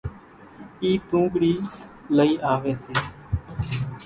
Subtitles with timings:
[0.83, 1.53] اِي تونٻڙِي
[2.15, 2.93] لئِي آويَ سي۔